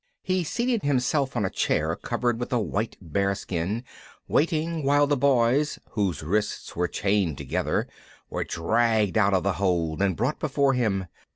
He 0.23 0.43
seated 0.43 0.81
himself 0.81 1.35
on 1.37 1.45
a 1.45 1.51
chair 1.51 1.95
covered 1.95 2.39
with 2.39 2.51
a 2.51 2.57
white 2.57 2.97
bearskin, 2.99 3.83
waiting 4.27 4.81
while 4.83 5.05
the 5.05 5.15
Boys, 5.15 5.77
whose 5.91 6.23
wrists 6.23 6.75
were 6.75 6.87
chained 6.87 7.37
together, 7.37 7.87
were 8.27 8.43
dragged 8.43 9.15
out 9.15 9.35
of 9.35 9.43
the 9.43 9.53
hold 9.61 10.01
and 10.01 10.17
brought 10.17 10.39
before 10.39 10.73
him. 10.73 11.05